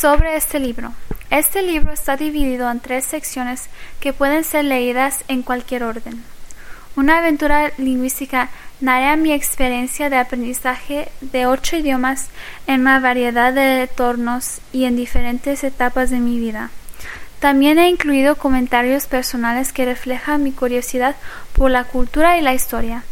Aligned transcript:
Sobre 0.00 0.36
este 0.36 0.60
libro. 0.60 0.92
Este 1.28 1.60
libro 1.60 1.92
está 1.92 2.16
dividido 2.16 2.70
en 2.70 2.78
tres 2.78 3.04
secciones 3.04 3.68
que 3.98 4.12
pueden 4.12 4.44
ser 4.44 4.64
leídas 4.64 5.24
en 5.26 5.42
cualquier 5.42 5.82
orden. 5.82 6.22
Una 6.94 7.18
aventura 7.18 7.72
lingüística 7.78 8.48
narra 8.80 9.16
mi 9.16 9.32
experiencia 9.32 10.08
de 10.08 10.18
aprendizaje 10.18 11.10
de 11.20 11.46
ocho 11.46 11.74
idiomas 11.74 12.28
en 12.68 12.82
una 12.82 13.00
variedad 13.00 13.52
de 13.52 13.82
entornos 13.82 14.60
y 14.72 14.84
en 14.84 14.94
diferentes 14.94 15.64
etapas 15.64 16.10
de 16.10 16.20
mi 16.20 16.38
vida. 16.38 16.70
También 17.40 17.80
he 17.80 17.88
incluido 17.88 18.36
comentarios 18.36 19.08
personales 19.08 19.72
que 19.72 19.84
reflejan 19.84 20.44
mi 20.44 20.52
curiosidad 20.52 21.16
por 21.54 21.72
la 21.72 21.82
cultura 21.82 22.38
y 22.38 22.40
la 22.40 22.54
historia. 22.54 23.02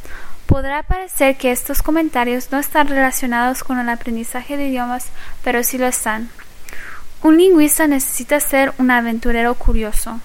Podrá 0.47 0.85
parecer 0.85 1.37
que 1.37 1.51
estos 1.51 1.83
comentarios 1.83 2.53
no 2.53 2.61
están 2.61 2.87
relacionados 2.87 3.65
con 3.65 3.81
el 3.81 3.89
aprendizaje 3.89 4.57
de 4.57 4.69
idiomas, 4.69 5.09
pero 5.43 5.65
sí 5.65 5.79
lo 5.79 5.89
están. 5.89 6.31
Un 7.27 7.39
lingüista 7.39 7.89
necesita 7.89 8.39
ser 8.39 8.73
un 8.79 8.89
aventurero 8.93 9.55
curioso. 9.55 10.21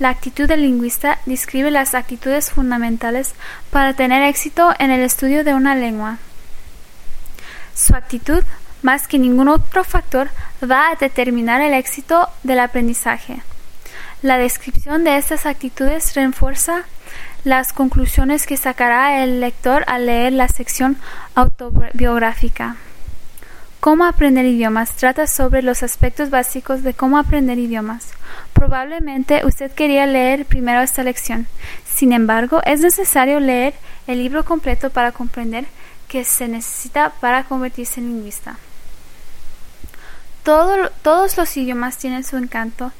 La 0.00 0.08
actitud 0.08 0.48
del 0.48 0.62
lingüista 0.62 1.20
describe 1.24 1.70
las 1.70 1.94
actitudes 1.94 2.50
fundamentales 2.50 3.32
para 3.70 3.94
tener 3.94 4.24
éxito 4.24 4.74
en 4.80 4.90
el 4.90 5.02
estudio 5.02 5.44
de 5.44 5.54
una 5.54 5.76
lengua. 5.76 6.18
Su 7.76 7.94
actitud, 7.94 8.42
más 8.82 9.06
que 9.06 9.20
ningún 9.20 9.46
otro 9.46 9.84
factor, 9.84 10.30
va 10.68 10.90
a 10.90 10.96
determinar 10.96 11.60
el 11.60 11.74
éxito 11.74 12.28
del 12.42 12.58
aprendizaje. 12.58 13.42
La 14.20 14.36
descripción 14.36 15.04
de 15.04 15.16
estas 15.16 15.46
actitudes 15.46 16.16
refuerza 16.16 16.86
las 17.44 17.72
conclusiones 17.72 18.48
que 18.48 18.56
sacará 18.56 19.22
el 19.22 19.38
lector 19.38 19.84
al 19.86 20.06
leer 20.06 20.32
la 20.32 20.48
sección 20.48 20.96
autobiográfica. 21.36 22.78
Cómo 23.80 24.04
aprender 24.04 24.44
idiomas 24.44 24.92
trata 24.92 25.26
sobre 25.26 25.62
los 25.62 25.82
aspectos 25.82 26.28
básicos 26.28 26.82
de 26.82 26.92
cómo 26.92 27.16
aprender 27.16 27.58
idiomas. 27.58 28.08
Probablemente 28.52 29.40
usted 29.46 29.72
quería 29.72 30.04
leer 30.04 30.44
primero 30.44 30.82
esta 30.82 31.02
lección. 31.02 31.46
Sin 31.86 32.12
embargo, 32.12 32.60
es 32.66 32.80
necesario 32.80 33.40
leer 33.40 33.72
el 34.06 34.18
libro 34.18 34.44
completo 34.44 34.90
para 34.90 35.12
comprender 35.12 35.64
que 36.08 36.24
se 36.24 36.46
necesita 36.46 37.14
para 37.20 37.44
convertirse 37.44 38.00
en 38.00 38.08
lingüista. 38.08 38.58
todos 40.42 41.36
los 41.38 41.56
idiomas 41.56 41.96
tienen 41.96 42.22
su 42.22 42.36
encanto 42.36 42.92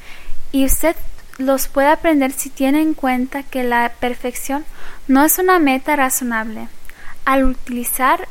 y 0.50 0.64
usted 0.64 0.96
los 1.36 1.68
puede 1.68 1.88
aprender 1.88 2.32
si 2.32 2.48
tiene 2.48 2.80
en 2.80 2.94
cuenta 2.94 3.42
que 3.42 3.64
la 3.64 3.92
perfección 4.00 4.64
no 5.08 5.24
es 5.26 5.38
una 5.38 5.58
meta 5.58 5.94
razonable. 5.96 6.68
Al 7.26 7.44
utilizar 7.44 8.28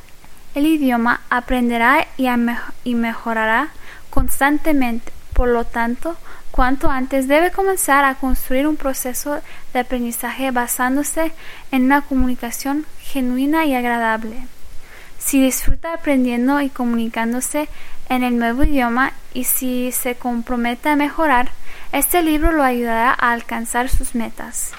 el 0.55 0.65
idioma 0.65 1.21
aprenderá 1.29 2.07
y, 2.17 2.95
mejorará 2.95 3.69
constantemente. 4.09 5.11
Por 5.33 5.49
lo 5.49 5.63
tanto, 5.63 6.17
cuanto 6.51 6.89
antes 6.89 7.27
debe 7.27 7.51
comenzar 7.51 8.03
a 8.03 8.15
construir 8.15 8.67
un 8.67 8.75
proceso 8.75 9.39
de 9.73 9.79
aprendizaje 9.79 10.51
basándose 10.51 11.31
en 11.71 11.85
una 11.85 12.01
comunicación 12.01 12.85
genuina 12.99 13.65
y 13.65 13.75
agradable. 13.75 14.47
Si 15.17 15.41
disfruta 15.41 15.93
aprendiendo 15.93 16.59
y 16.61 16.69
comunicándose 16.69 17.69
en 18.09 18.23
el 18.23 18.37
nuevo 18.37 18.63
idioma 18.63 19.13
y 19.33 19.43
si 19.43 19.91
se 19.91 20.15
compromete 20.15 20.89
a 20.89 20.95
mejorar, 20.95 21.51
este 21.91 22.21
libro 22.21 22.51
lo 22.51 22.63
ayudará 22.63 23.11
a 23.11 23.31
alcanzar 23.31 23.89
sus 23.89 24.15
metas. 24.15 24.73